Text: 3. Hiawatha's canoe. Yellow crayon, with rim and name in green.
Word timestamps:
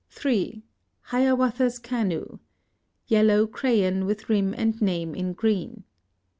3. 0.09 0.63
Hiawatha's 1.11 1.77
canoe. 1.77 2.39
Yellow 3.05 3.45
crayon, 3.45 4.07
with 4.07 4.29
rim 4.29 4.51
and 4.57 4.81
name 4.81 5.13
in 5.13 5.33
green. 5.33 5.83